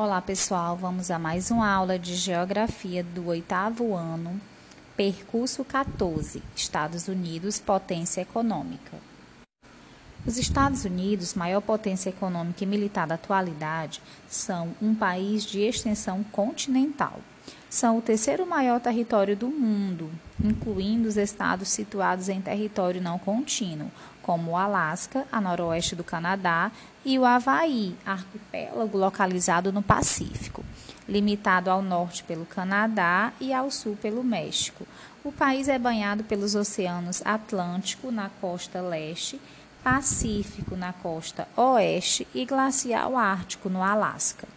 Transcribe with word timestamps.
Olá 0.00 0.22
pessoal, 0.22 0.76
vamos 0.76 1.10
a 1.10 1.18
mais 1.18 1.50
uma 1.50 1.68
aula 1.68 1.98
de 1.98 2.14
Geografia 2.14 3.02
do 3.02 3.26
oitavo 3.26 3.96
ano, 3.96 4.40
percurso 4.96 5.64
14, 5.64 6.40
Estados 6.54 7.08
Unidos, 7.08 7.58
potência 7.58 8.20
econômica. 8.20 8.96
Os 10.24 10.38
Estados 10.38 10.84
Unidos, 10.84 11.34
maior 11.34 11.60
potência 11.60 12.10
econômica 12.10 12.62
e 12.62 12.66
militar 12.66 13.08
da 13.08 13.16
atualidade, 13.16 14.00
são 14.28 14.72
um 14.80 14.94
país 14.94 15.44
de 15.44 15.62
extensão 15.62 16.22
continental. 16.22 17.18
São 17.70 17.98
o 17.98 18.02
terceiro 18.02 18.46
maior 18.46 18.80
território 18.80 19.36
do 19.36 19.48
mundo, 19.48 20.10
incluindo 20.42 21.06
os 21.06 21.18
estados 21.18 21.68
situados 21.68 22.30
em 22.30 22.40
território 22.40 23.00
não 23.00 23.18
contínuo, 23.18 23.90
como 24.22 24.52
o 24.52 24.56
Alasca, 24.56 25.26
a 25.30 25.38
noroeste 25.38 25.94
do 25.94 26.02
Canadá, 26.02 26.72
e 27.04 27.18
o 27.18 27.26
Havaí, 27.26 27.94
arquipélago 28.06 28.96
localizado 28.96 29.70
no 29.70 29.82
Pacífico, 29.82 30.64
limitado 31.06 31.70
ao 31.70 31.82
norte 31.82 32.24
pelo 32.24 32.46
Canadá 32.46 33.32
e 33.38 33.52
ao 33.52 33.70
sul 33.70 33.96
pelo 33.96 34.24
México. 34.24 34.86
O 35.22 35.30
país 35.30 35.68
é 35.68 35.78
banhado 35.78 36.24
pelos 36.24 36.54
oceanos 36.54 37.20
Atlântico 37.22 38.10
na 38.10 38.30
costa 38.40 38.80
leste, 38.80 39.38
Pacífico 39.84 40.74
na 40.74 40.92
costa 40.92 41.46
oeste 41.54 42.26
e 42.34 42.44
glacial 42.46 43.16
Ártico 43.16 43.68
no 43.68 43.82
Alasca. 43.82 44.48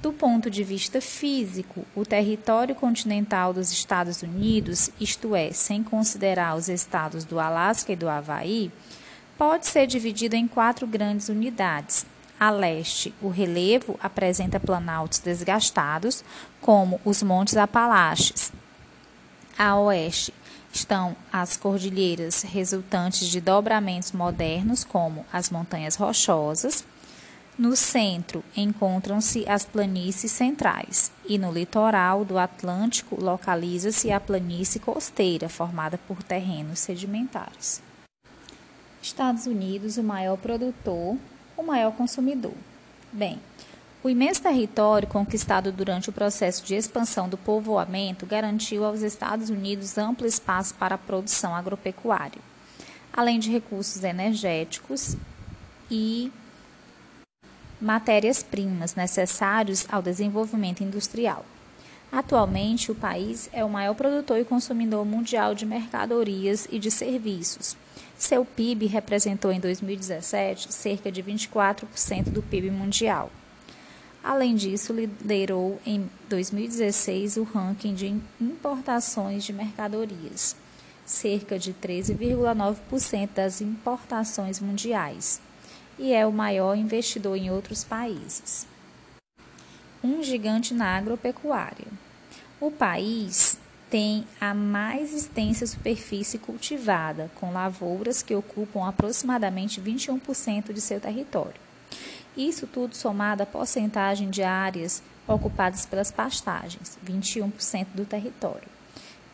Do 0.00 0.12
ponto 0.12 0.48
de 0.48 0.62
vista 0.62 1.00
físico, 1.00 1.84
o 1.94 2.06
território 2.06 2.72
continental 2.72 3.52
dos 3.52 3.72
Estados 3.72 4.22
Unidos, 4.22 4.90
isto 5.00 5.34
é, 5.34 5.50
sem 5.50 5.82
considerar 5.82 6.54
os 6.56 6.68
estados 6.68 7.24
do 7.24 7.40
Alasca 7.40 7.92
e 7.92 7.96
do 7.96 8.08
Havaí, 8.08 8.70
pode 9.36 9.66
ser 9.66 9.88
dividido 9.88 10.36
em 10.36 10.46
quatro 10.46 10.86
grandes 10.86 11.28
unidades. 11.28 12.06
A 12.38 12.50
leste, 12.50 13.12
o 13.20 13.28
relevo 13.28 13.98
apresenta 14.00 14.60
planaltos 14.60 15.18
desgastados, 15.18 16.22
como 16.60 17.00
os 17.04 17.20
Montes 17.20 17.56
Apalaches. 17.56 18.52
A 19.58 19.76
oeste 19.76 20.32
estão 20.72 21.16
as 21.32 21.56
cordilheiras 21.56 22.42
resultantes 22.42 23.26
de 23.26 23.40
dobramentos 23.40 24.12
modernos, 24.12 24.84
como 24.84 25.26
as 25.32 25.50
Montanhas 25.50 25.96
Rochosas. 25.96 26.84
No 27.58 27.74
centro 27.74 28.44
encontram-se 28.56 29.44
as 29.48 29.64
planícies 29.64 30.30
centrais 30.30 31.10
e 31.28 31.36
no 31.36 31.50
litoral 31.50 32.24
do 32.24 32.38
Atlântico 32.38 33.20
localiza-se 33.20 34.12
a 34.12 34.20
planície 34.20 34.78
costeira, 34.78 35.48
formada 35.48 35.98
por 36.06 36.22
terrenos 36.22 36.78
sedimentares. 36.78 37.82
Estados 39.02 39.46
Unidos, 39.46 39.96
o 39.96 40.04
maior 40.04 40.36
produtor, 40.36 41.16
o 41.56 41.62
maior 41.64 41.90
consumidor. 41.96 42.54
Bem, 43.12 43.40
o 44.04 44.08
imenso 44.08 44.40
território 44.40 45.08
conquistado 45.08 45.72
durante 45.72 46.10
o 46.10 46.12
processo 46.12 46.64
de 46.64 46.76
expansão 46.76 47.28
do 47.28 47.36
povoamento 47.36 48.24
garantiu 48.24 48.84
aos 48.84 49.02
Estados 49.02 49.50
Unidos 49.50 49.98
amplo 49.98 50.28
espaço 50.28 50.74
para 50.74 50.94
a 50.94 50.98
produção 50.98 51.56
agropecuária, 51.56 52.40
além 53.12 53.40
de 53.40 53.50
recursos 53.50 54.04
energéticos 54.04 55.16
e 55.90 56.30
matérias-primas 57.80 58.94
necessários 58.94 59.86
ao 59.88 60.02
desenvolvimento 60.02 60.82
industrial. 60.82 61.44
Atualmente, 62.10 62.90
o 62.90 62.94
país 62.94 63.50
é 63.52 63.64
o 63.64 63.68
maior 63.68 63.94
produtor 63.94 64.38
e 64.38 64.44
consumidor 64.44 65.04
mundial 65.04 65.54
de 65.54 65.66
mercadorias 65.66 66.66
e 66.70 66.78
de 66.78 66.90
serviços. 66.90 67.76
Seu 68.16 68.44
PIB 68.44 68.86
representou 68.86 69.52
em 69.52 69.60
2017 69.60 70.72
cerca 70.72 71.12
de 71.12 71.22
24% 71.22 72.30
do 72.30 72.42
PIB 72.42 72.70
mundial. 72.70 73.30
Além 74.24 74.56
disso, 74.56 74.92
liderou 74.92 75.80
em 75.86 76.10
2016 76.28 77.36
o 77.36 77.44
ranking 77.44 77.94
de 77.94 78.16
importações 78.40 79.44
de 79.44 79.52
mercadorias, 79.52 80.56
cerca 81.04 81.58
de 81.58 81.72
13,9% 81.72 83.28
das 83.34 83.60
importações 83.60 84.60
mundiais 84.60 85.40
e 85.98 86.12
é 86.12 86.26
o 86.26 86.32
maior 86.32 86.76
investidor 86.76 87.36
em 87.36 87.50
outros 87.50 87.84
países. 87.84 88.66
Um 90.02 90.22
gigante 90.22 90.72
na 90.72 90.96
agropecuária. 90.96 91.86
O 92.60 92.70
país 92.70 93.58
tem 93.90 94.26
a 94.40 94.52
mais 94.52 95.14
extensa 95.14 95.66
superfície 95.66 96.38
cultivada, 96.38 97.30
com 97.34 97.52
lavouras 97.52 98.22
que 98.22 98.34
ocupam 98.34 98.86
aproximadamente 98.86 99.80
21% 99.80 100.72
de 100.72 100.80
seu 100.80 101.00
território. 101.00 101.60
Isso 102.36 102.66
tudo 102.66 102.94
somado 102.94 103.42
à 103.42 103.46
porcentagem 103.46 104.30
de 104.30 104.42
áreas 104.42 105.02
ocupadas 105.26 105.84
pelas 105.84 106.10
pastagens, 106.10 106.98
21% 107.04 107.86
do 107.94 108.04
território. 108.04 108.68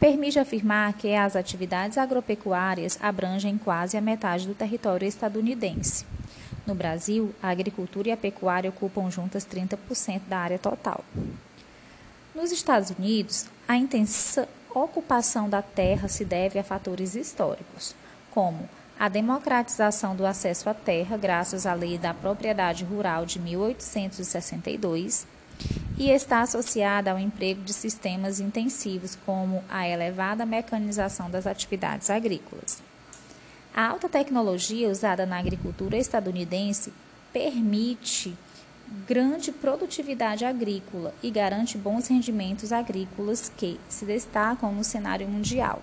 Permite 0.00 0.38
afirmar 0.38 0.92
que 0.94 1.14
as 1.14 1.36
atividades 1.36 1.98
agropecuárias 1.98 2.98
abrangem 3.00 3.58
quase 3.58 3.96
a 3.96 4.00
metade 4.00 4.46
do 4.46 4.54
território 4.54 5.06
estadunidense. 5.06 6.04
No 6.66 6.75
Brasil, 6.75 7.34
a 7.42 7.48
agricultura 7.50 8.08
e 8.08 8.12
a 8.12 8.16
pecuária 8.16 8.70
ocupam 8.70 9.10
juntas 9.10 9.47
30% 9.47 10.22
da 10.28 10.38
área 10.38 10.58
total. 10.58 11.04
Nos 12.34 12.50
Estados 12.50 12.91
Unidos, 12.91 13.47
a 13.69 13.76
intensa 13.76 14.48
ocupação 14.75 15.48
da 15.48 15.62
terra 15.62 16.08
se 16.08 16.25
deve 16.25 16.58
a 16.58 16.64
fatores 16.64 17.14
históricos, 17.14 17.94
como 18.30 18.69
a 18.98 19.08
democratização 19.08 20.16
do 20.16 20.26
acesso 20.26 20.69
à 20.70 20.75
terra 20.75 21.16
graças 21.16 21.66
à 21.66 21.75
Lei 21.75 21.98
da 21.98 22.14
Propriedade 22.14 22.84
Rural 22.84 23.26
de 23.26 23.38
1862 23.38 25.26
e 25.98 26.10
está 26.10 26.41
associada 26.41 27.10
ao 27.10 27.19
emprego 27.19 27.62
de 27.62 27.72
sistemas 27.72 28.41
intensivos, 28.41 29.16
como 29.25 29.62
a 29.69 29.86
elevada 29.88 30.44
mecanização 30.44 31.31
das 31.31 31.46
atividades 31.46 32.10
agrícolas. 32.10 32.82
A 33.76 33.88
alta 33.88 34.08
tecnologia 34.08 34.88
usada 34.88 35.26
na 35.26 35.36
agricultura 35.36 35.96
estadunidense 35.96 36.92
permite 37.32 38.32
grande 39.04 39.50
produtividade 39.50 40.44
agrícola 40.44 41.12
e 41.20 41.28
garante 41.28 41.76
bons 41.76 42.06
rendimentos 42.06 42.70
agrícolas 42.70 43.50
que 43.56 43.80
se 43.88 44.04
destacam 44.04 44.72
no 44.72 44.84
cenário 44.84 45.26
mundial. 45.26 45.82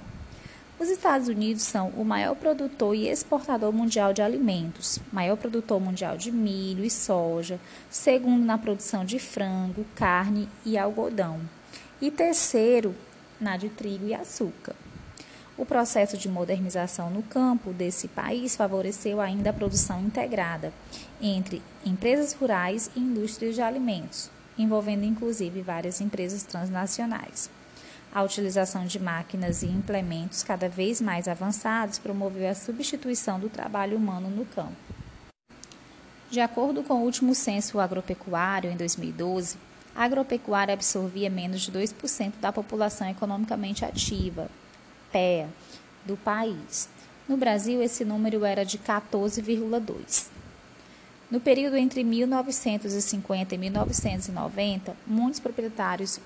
Os 0.80 0.88
Estados 0.88 1.28
Unidos 1.28 1.64
são 1.64 1.90
o 1.90 2.06
maior 2.06 2.34
produtor 2.34 2.96
e 2.96 3.10
exportador 3.10 3.74
mundial 3.74 4.14
de 4.14 4.22
alimentos, 4.22 5.00
maior 5.12 5.36
produtor 5.36 5.82
mundial 5.82 6.16
de 6.16 6.32
milho 6.32 6.86
e 6.86 6.90
soja, 6.90 7.60
segundo 7.90 8.46
na 8.46 8.58
produção 8.58 9.04
de 9.04 9.20
frango, 9.20 9.86
carne 9.96 10.48
e 10.66 10.78
algodão, 10.78 11.42
e 12.02 12.10
terceiro 12.10 12.96
na 13.38 13.58
de 13.58 13.68
trigo 13.68 14.08
e 14.08 14.14
açúcar. 14.14 14.76
O 15.62 15.66
processo 15.66 16.18
de 16.18 16.28
modernização 16.28 17.12
no 17.12 17.22
campo 17.22 17.72
desse 17.72 18.08
país 18.08 18.56
favoreceu 18.56 19.22
ainda 19.22 19.52
a 19.52 19.54
produção 19.54 20.02
integrada 20.02 20.74
entre 21.22 21.62
empresas 21.86 22.34
rurais 22.34 22.90
e 22.96 23.00
indústrias 23.00 23.54
de 23.54 23.62
alimentos, 23.62 24.32
envolvendo 24.58 25.06
inclusive 25.06 25.62
várias 25.62 26.02
empresas 26.02 26.42
transnacionais. 26.42 27.48
A 28.12 28.24
utilização 28.24 28.88
de 28.88 29.00
máquinas 29.00 29.62
e 29.62 29.68
implementos 29.68 30.42
cada 30.42 30.68
vez 30.68 31.00
mais 31.00 31.28
avançados 31.28 32.00
promoveu 32.00 32.50
a 32.50 32.56
substituição 32.56 33.40
do 33.40 33.48
trabalho 33.48 33.96
humano 33.98 34.32
no 34.32 34.46
campo. 34.46 34.76
De 36.32 36.40
acordo 36.40 36.82
com 36.82 36.96
o 36.96 37.04
último 37.04 37.36
censo 37.36 37.80
agropecuário, 37.80 38.72
em 38.72 38.76
2012, 38.76 39.58
a 39.96 40.06
agropecuária 40.06 40.74
absorvia 40.74 41.30
menos 41.30 41.62
de 41.62 41.72
2% 41.72 42.34
da 42.42 42.52
população 42.52 43.08
economicamente 43.08 43.86
ativa, 43.86 44.50
Do 46.06 46.18
país. 46.18 46.90
No 47.28 47.38
Brasil, 47.38 47.82
esse 47.82 48.04
número 48.04 48.44
era 48.44 48.66
de 48.66 48.78
14,2. 48.78 50.28
No 51.30 51.40
período 51.40 51.78
entre 51.78 52.04
1950 52.04 53.56
e 53.56 53.58
1990, 53.58 54.98
muitos 55.08 55.40
proprietários 55.40 56.20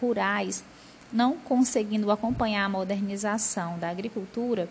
rurais, 0.00 0.64
não 1.12 1.36
conseguindo 1.36 2.10
acompanhar 2.10 2.64
a 2.64 2.68
modernização 2.68 3.78
da 3.78 3.88
agricultura 3.88 4.68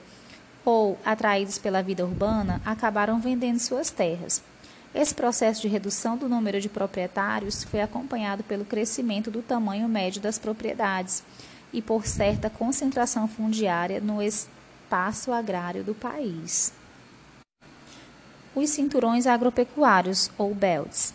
ou 0.66 1.00
atraídos 1.06 1.58
pela 1.58 1.82
vida 1.82 2.06
urbana, 2.06 2.62
acabaram 2.66 3.22
vendendo 3.22 3.60
suas 3.60 3.90
terras. 3.90 4.44
Esse 4.94 5.16
processo 5.16 5.62
de 5.62 5.70
redução 5.70 6.18
do 6.18 6.28
número 6.28 6.60
de 6.60 6.68
proprietários 6.68 7.64
foi 7.64 7.82
acompanhado 7.82 8.44
pelo 8.44 8.66
crescimento 8.66 9.32
do 9.32 9.42
tamanho 9.42 9.88
médio 9.88 10.22
das 10.22 10.38
propriedades, 10.38 11.24
e 11.72 11.82
por 11.82 12.06
certa 12.06 12.50
concentração 12.50 13.28
fundiária 13.28 14.00
no 14.00 14.22
espaço 14.22 15.32
agrário 15.32 15.84
do 15.84 15.94
país. 15.94 16.74
Os 18.56 18.70
cinturões 18.70 19.28
agropecuários, 19.28 20.32
ou 20.38 20.56
belts. 20.56 21.14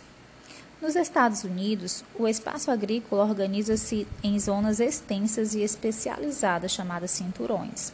Nos 0.81 0.95
Estados 0.95 1.43
Unidos, 1.43 2.03
o 2.17 2.27
espaço 2.27 2.69
agrícola 2.69 3.23
organiza-se 3.23 4.05
em 4.21 4.37
zonas 4.37 4.79
extensas 4.79 5.55
e 5.55 5.61
especializadas 5.61 6.71
chamadas 6.71 7.11
cinturões, 7.11 7.93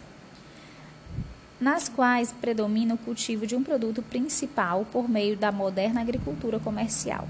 nas 1.60 1.88
quais 1.88 2.32
predomina 2.32 2.96
o 2.96 2.98
cultivo 2.98 3.46
de 3.46 3.56
um 3.56 3.64
produto 3.64 4.02
principal 4.02 4.86
por 4.92 5.08
meio 5.08 5.38
da 5.38 5.52
moderna 5.52 6.02
agricultura 6.02 6.60
comercial. 6.60 7.28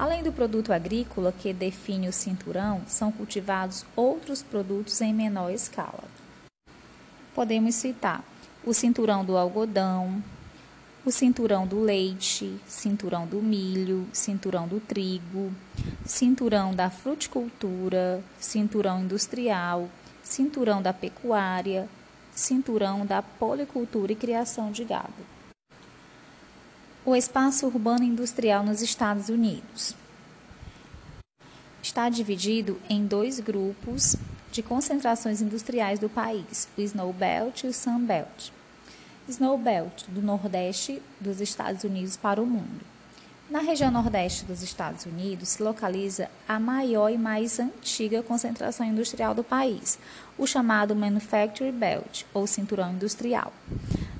Além 0.00 0.22
do 0.22 0.32
produto 0.32 0.72
agrícola 0.72 1.30
que 1.30 1.52
define 1.52 2.08
o 2.08 2.12
cinturão, 2.12 2.80
são 2.86 3.12
cultivados 3.12 3.84
outros 3.94 4.42
produtos 4.42 4.98
em 5.02 5.12
menor 5.12 5.50
escala. 5.52 6.04
Podemos 7.34 7.74
citar 7.74 8.24
o 8.64 8.72
cinturão 8.72 9.22
do 9.26 9.36
algodão, 9.36 10.24
o 11.04 11.10
cinturão 11.10 11.66
do 11.66 11.82
leite, 11.82 12.58
cinturão 12.66 13.26
do 13.26 13.42
milho, 13.42 14.06
cinturão 14.10 14.66
do 14.66 14.80
trigo, 14.80 15.52
cinturão 16.06 16.74
da 16.74 16.88
fruticultura, 16.88 18.24
cinturão 18.38 19.02
industrial, 19.02 19.86
cinturão 20.22 20.80
da 20.80 20.94
pecuária, 20.94 21.86
cinturão 22.34 23.04
da 23.04 23.20
policultura 23.20 24.12
e 24.12 24.16
criação 24.16 24.72
de 24.72 24.82
gado. 24.82 25.39
O 27.02 27.16
espaço 27.16 27.66
urbano 27.66 28.04
industrial 28.04 28.62
nos 28.62 28.82
Estados 28.82 29.30
Unidos 29.30 29.96
está 31.82 32.10
dividido 32.10 32.78
em 32.90 33.06
dois 33.06 33.40
grupos 33.40 34.16
de 34.52 34.62
concentrações 34.62 35.40
industriais 35.40 35.98
do 35.98 36.10
país, 36.10 36.68
o 36.76 36.80
Snow 36.82 37.10
Belt 37.10 37.64
e 37.64 37.68
o 37.68 37.72
Sun 37.72 38.04
Belt. 38.04 38.50
Snow 39.26 39.56
Belt, 39.56 40.04
do 40.08 40.20
Nordeste 40.20 41.00
dos 41.18 41.40
Estados 41.40 41.84
Unidos 41.84 42.18
para 42.18 42.42
o 42.42 42.46
mundo. 42.46 42.84
Na 43.48 43.60
região 43.60 43.90
Nordeste 43.90 44.44
dos 44.44 44.62
Estados 44.62 45.06
Unidos 45.06 45.48
se 45.48 45.62
localiza 45.62 46.28
a 46.46 46.60
maior 46.60 47.08
e 47.08 47.16
mais 47.16 47.58
antiga 47.58 48.22
concentração 48.22 48.84
industrial 48.84 49.34
do 49.34 49.42
país, 49.42 49.98
o 50.36 50.46
chamado 50.46 50.94
Manufacturing 50.94 51.72
Belt, 51.72 52.24
ou 52.34 52.46
Cinturão 52.46 52.92
Industrial. 52.92 53.50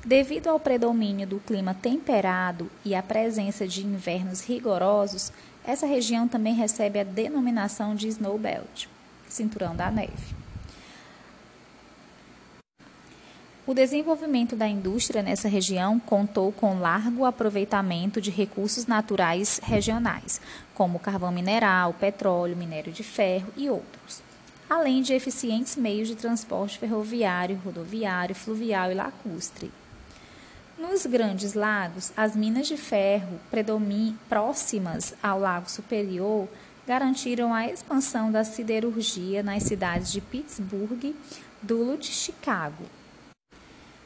Devido 0.04 0.48
ao 0.48 0.58
predomínio 0.58 1.26
do 1.26 1.38
clima 1.38 1.74
temperado 1.74 2.70
e 2.82 2.94
à 2.94 3.02
presença 3.02 3.68
de 3.68 3.84
invernos 3.84 4.40
rigorosos, 4.40 5.30
essa 5.62 5.86
região 5.86 6.26
também 6.26 6.54
recebe 6.54 6.98
a 6.98 7.04
denominação 7.04 7.94
de 7.94 8.08
Snow 8.08 8.38
Belt, 8.38 8.86
Cinturão 9.28 9.76
da 9.76 9.90
Neve. 9.90 10.40
O 13.66 13.74
desenvolvimento 13.74 14.56
da 14.56 14.66
indústria 14.66 15.22
nessa 15.22 15.48
região 15.48 16.00
contou 16.00 16.50
com 16.50 16.80
largo 16.80 17.26
aproveitamento 17.26 18.22
de 18.22 18.30
recursos 18.30 18.86
naturais 18.86 19.60
regionais, 19.62 20.40
como 20.74 20.98
carvão 20.98 21.30
mineral, 21.30 21.92
petróleo, 21.92 22.56
minério 22.56 22.90
de 22.90 23.04
ferro 23.04 23.52
e 23.54 23.68
outros 23.68 24.22
além 24.70 25.02
de 25.02 25.12
eficientes 25.12 25.74
meios 25.74 26.06
de 26.06 26.14
transporte 26.14 26.78
ferroviário, 26.78 27.60
rodoviário, 27.64 28.36
fluvial 28.36 28.92
e 28.92 28.94
lacustre. 28.94 29.68
Nos 30.80 31.04
Grandes 31.04 31.52
Lagos, 31.52 32.10
as 32.16 32.34
minas 32.34 32.66
de 32.66 32.74
ferro 32.78 33.38
próximas 34.30 35.12
ao 35.22 35.38
Lago 35.38 35.70
Superior 35.70 36.48
garantiram 36.86 37.52
a 37.52 37.66
expansão 37.66 38.32
da 38.32 38.44
siderurgia 38.44 39.42
nas 39.42 39.64
cidades 39.64 40.10
de 40.10 40.22
Pittsburgh, 40.22 41.14
Duluth 41.60 42.04
e 42.04 42.12
Chicago. 42.12 42.82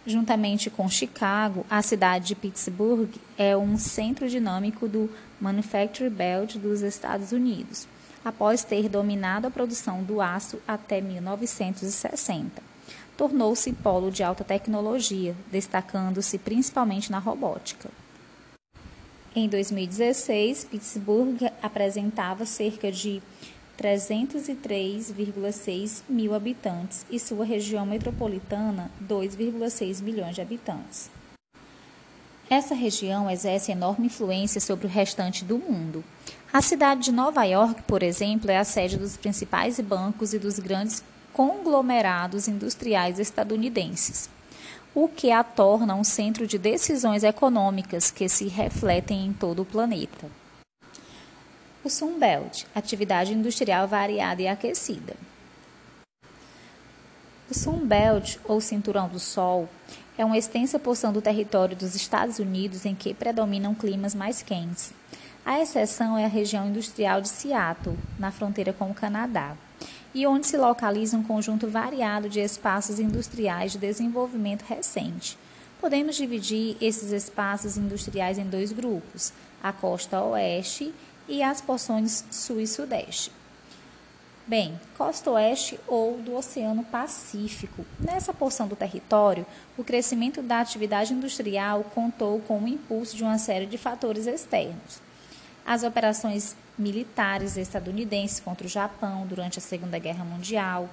Juntamente 0.04 0.68
com 0.68 0.88
Chicago, 0.88 1.64
a 1.70 1.80
cidade 1.80 2.26
de 2.26 2.34
Pittsburgh 2.34 3.14
é 3.38 3.56
um 3.56 3.78
centro 3.78 4.28
dinâmico 4.28 4.88
do 4.88 5.08
Manufacturing 5.40 6.10
Belt 6.10 6.56
dos 6.56 6.80
Estados 6.82 7.30
Unidos, 7.30 7.86
após 8.24 8.64
ter 8.64 8.88
dominado 8.88 9.46
a 9.46 9.50
produção 9.50 10.02
do 10.02 10.20
aço 10.20 10.58
até 10.66 11.00
1960 11.00 12.73
tornou-se 13.16 13.72
polo 13.72 14.10
de 14.10 14.22
alta 14.22 14.44
tecnologia, 14.44 15.34
destacando-se 15.50 16.38
principalmente 16.38 17.10
na 17.10 17.18
robótica. 17.18 17.90
Em 19.36 19.48
2016, 19.48 20.64
Pittsburgh 20.64 21.42
apresentava 21.60 22.46
cerca 22.46 22.92
de 22.92 23.20
303,6 23.76 26.02
mil 26.08 26.32
habitantes 26.34 27.04
e 27.10 27.18
sua 27.18 27.44
região 27.44 27.84
metropolitana 27.84 28.92
2,6 29.02 30.00
milhões 30.02 30.36
de 30.36 30.40
habitantes. 30.40 31.10
Essa 32.48 32.74
região 32.74 33.30
exerce 33.30 33.72
enorme 33.72 34.06
influência 34.06 34.60
sobre 34.60 34.86
o 34.86 34.90
restante 34.90 35.44
do 35.44 35.58
mundo. 35.58 36.04
A 36.52 36.62
cidade 36.62 37.04
de 37.04 37.10
Nova 37.10 37.42
York, 37.44 37.82
por 37.82 38.00
exemplo, 38.02 38.50
é 38.50 38.58
a 38.58 38.64
sede 38.64 38.96
dos 38.96 39.16
principais 39.16 39.80
bancos 39.80 40.34
e 40.34 40.38
dos 40.38 40.60
grandes 40.60 41.02
conglomerados 41.34 42.46
industriais 42.46 43.18
estadunidenses, 43.18 44.30
o 44.94 45.08
que 45.08 45.32
a 45.32 45.42
torna 45.42 45.96
um 45.96 46.04
centro 46.04 46.46
de 46.46 46.56
decisões 46.56 47.24
econômicas 47.24 48.08
que 48.12 48.28
se 48.28 48.46
refletem 48.46 49.26
em 49.26 49.32
todo 49.32 49.62
o 49.62 49.64
planeta. 49.64 50.30
O 51.82 51.90
Sunbelt, 51.90 52.64
atividade 52.72 53.34
industrial 53.34 53.88
variada 53.88 54.40
e 54.40 54.46
aquecida. 54.46 55.16
O 57.50 57.52
Sunbelt, 57.52 58.38
ou 58.44 58.60
Cinturão 58.60 59.08
do 59.08 59.18
Sol, 59.18 59.68
é 60.16 60.24
uma 60.24 60.38
extensa 60.38 60.78
porção 60.78 61.12
do 61.12 61.20
território 61.20 61.76
dos 61.76 61.96
Estados 61.96 62.38
Unidos 62.38 62.86
em 62.86 62.94
que 62.94 63.12
predominam 63.12 63.74
climas 63.74 64.14
mais 64.14 64.40
quentes. 64.40 64.94
A 65.44 65.60
exceção 65.60 66.16
é 66.16 66.24
a 66.24 66.28
região 66.28 66.68
industrial 66.68 67.20
de 67.20 67.28
Seattle, 67.28 67.98
na 68.20 68.30
fronteira 68.30 68.72
com 68.72 68.88
o 68.88 68.94
Canadá 68.94 69.56
e 70.14 70.26
onde 70.26 70.46
se 70.46 70.56
localiza 70.56 71.16
um 71.16 71.22
conjunto 71.22 71.66
variado 71.66 72.28
de 72.28 72.38
espaços 72.38 73.00
industriais 73.00 73.72
de 73.72 73.78
desenvolvimento 73.78 74.62
recente. 74.62 75.36
Podemos 75.80 76.14
dividir 76.14 76.76
esses 76.80 77.10
espaços 77.10 77.76
industriais 77.76 78.38
em 78.38 78.44
dois 78.44 78.72
grupos, 78.72 79.32
a 79.62 79.72
costa 79.72 80.22
oeste 80.22 80.94
e 81.28 81.42
as 81.42 81.60
porções 81.60 82.24
sul 82.30 82.60
e 82.60 82.66
sudeste. 82.66 83.32
Bem, 84.46 84.78
costa 84.98 85.30
oeste 85.30 85.80
ou 85.86 86.18
do 86.18 86.36
Oceano 86.36 86.84
Pacífico. 86.84 87.84
Nessa 87.98 88.32
porção 88.32 88.68
do 88.68 88.76
território, 88.76 89.46
o 89.76 89.82
crescimento 89.82 90.42
da 90.42 90.60
atividade 90.60 91.14
industrial 91.14 91.82
contou 91.94 92.38
com 92.40 92.60
o 92.60 92.68
impulso 92.68 93.16
de 93.16 93.22
uma 93.22 93.38
série 93.38 93.64
de 93.64 93.78
fatores 93.78 94.26
externos. 94.26 95.00
As 95.66 95.82
operações 95.82 96.54
militares 96.78 97.56
estadunidenses 97.56 98.38
contra 98.38 98.66
o 98.66 98.70
Japão 98.70 99.26
durante 99.26 99.58
a 99.58 99.62
Segunda 99.62 99.98
Guerra 99.98 100.22
Mundial, 100.22 100.90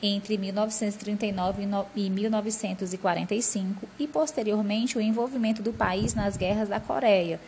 entre 0.00 0.38
1939 0.38 1.66
e 1.96 2.08
1945, 2.08 3.88
e 3.98 4.06
posteriormente 4.06 4.96
o 4.96 5.00
envolvimento 5.00 5.60
do 5.62 5.72
país 5.72 6.14
nas 6.14 6.36
guerras 6.36 6.68
da 6.68 6.78
Coreia, 6.78 7.40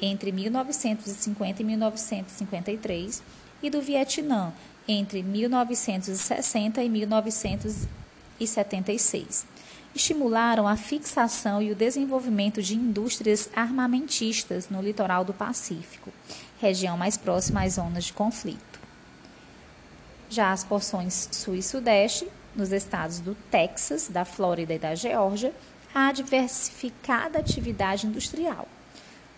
entre 0.00 0.32
1950 0.32 1.60
e 1.60 1.64
1953, 1.64 3.22
e 3.62 3.68
do 3.68 3.82
Vietnã, 3.82 4.54
entre 4.88 5.22
1960 5.22 6.82
e 6.82 6.88
1976 6.88 9.59
estimularam 9.94 10.68
a 10.68 10.76
fixação 10.76 11.60
e 11.60 11.72
o 11.72 11.74
desenvolvimento 11.74 12.62
de 12.62 12.74
indústrias 12.74 13.48
armamentistas 13.54 14.68
no 14.68 14.80
litoral 14.80 15.24
do 15.24 15.34
Pacífico, 15.34 16.12
região 16.60 16.96
mais 16.96 17.16
próxima 17.16 17.62
às 17.62 17.74
zonas 17.74 18.04
de 18.04 18.12
conflito. 18.12 18.80
Já 20.28 20.52
as 20.52 20.62
porções 20.62 21.28
sul 21.32 21.54
e 21.54 21.62
sudeste, 21.62 22.28
nos 22.54 22.70
estados 22.72 23.20
do 23.20 23.34
Texas, 23.50 24.08
da 24.08 24.24
Flórida 24.24 24.74
e 24.74 24.78
da 24.78 24.94
Geórgia, 24.94 25.52
há 25.94 26.12
diversificada 26.12 27.38
atividade 27.38 28.06
industrial. 28.06 28.68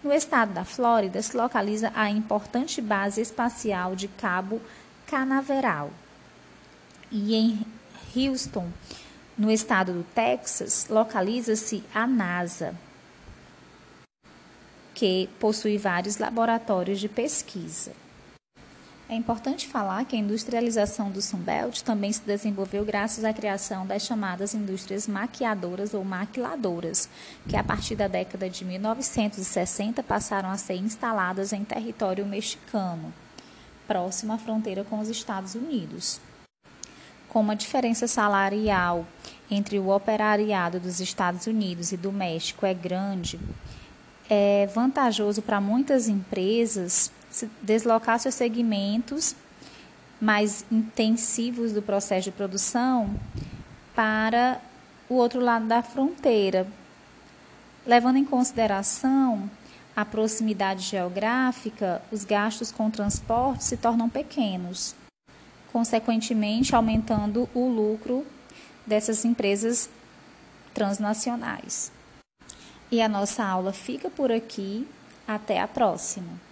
No 0.03 0.13
estado 0.13 0.53
da 0.53 0.65
Flórida 0.65 1.23
se 1.23 1.37
localiza 1.37 1.93
a 1.95 2.11
importante 2.11 2.83
base 2.83 3.21
espacial 3.21 3.95
de 3.95 4.09
Cabo 4.09 4.61
Canaveral. 5.07 5.91
E 7.11 7.35
em 7.35 7.67
Houston, 8.15 8.69
no 9.37 9.51
estado 9.51 9.93
do 9.93 10.05
Texas, 10.15 10.87
localiza-se 10.89 11.83
a 11.95 12.07
NASA, 12.07 12.75
que 14.95 15.29
possui 15.41 15.79
vários 15.79 16.19
laboratórios 16.19 17.01
de 17.01 17.09
pesquisa. 17.09 17.93
É 19.13 19.15
importante 19.15 19.69
falar 19.69 20.07
que 20.07 20.17
a 20.17 20.19
industrialização 20.19 21.11
do 21.11 21.21
Sunbelt 21.21 21.83
também 21.83 22.11
se 22.11 22.23
desenvolveu 22.23 22.83
graças 22.83 23.25
à 23.25 23.33
criação 23.33 23.87
das 23.87 24.07
chamadas 24.07 24.55
indústrias 24.55 25.07
maquiadoras 25.07 25.93
ou 25.93 26.03
maquiladoras, 26.03 27.11
que 27.47 27.55
a 27.55 27.63
partir 27.63 27.95
da 27.95 28.09
década 28.09 28.49
de 28.49 28.65
1960 28.65 30.03
passaram 30.03 30.51
a 30.51 30.57
ser 30.57 30.77
instaladas 30.77 31.53
em 31.53 31.63
território 31.63 32.25
mexicano, 32.25 33.13
próximo 33.87 34.33
à 34.33 34.39
fronteira 34.39 34.83
com 34.83 34.99
os 34.99 35.11
Estados 35.11 35.55
Unidos. 35.55 36.19
Com 37.29 37.41
uma 37.41 37.55
diferença 37.55 38.07
salarial 38.07 39.07
entre 39.53 39.79
o 39.79 39.91
operariado 39.91 40.81
dos 40.81 40.99
Estados 40.99 41.47
Unidos 41.47 41.93
e 41.93 41.97
do 41.97 42.11
México 42.11 42.65
é 42.65 42.73
grande, 42.73 43.39
é 44.29 44.67
vantajoso 44.75 45.43
para 45.43 45.61
muitas 45.61 46.09
empresas 46.09 47.13
deslocar 47.61 48.19
seus 48.19 48.35
segmentos 48.35 49.37
mais 50.19 50.65
intensivos 50.73 51.73
do 51.73 51.83
processo 51.83 52.25
de 52.25 52.31
produção 52.31 53.15
para 53.95 54.59
o 55.09 55.15
outro 55.15 55.41
lado 55.41 55.67
da 55.67 55.83
fronteira, 55.83 56.67
levando 57.87 58.17
em 58.17 58.25
consideração 58.25 59.51
a 59.95 60.03
proximidade 60.05 60.83
geográfica, 60.83 62.01
os 62.11 62.25
gastos 62.25 62.73
com 62.73 62.91
transporte 62.91 63.65
se 63.65 63.77
tornam 63.77 64.09
pequenos, 64.09 64.95
consequentemente 65.71 66.75
aumentando 66.75 67.47
o 67.53 67.69
lucro 67.69 68.25
dessas 68.87 69.25
empresas 69.25 69.89
transnacionais. 70.75 71.93
E 72.91 73.01
a 73.01 73.09
nossa 73.09 73.45
aula 73.45 73.73
fica 73.73 74.11
por 74.11 74.31
aqui. 74.31 74.87
Até 75.27 75.61
a 75.61 75.69
próxima! 75.69 76.52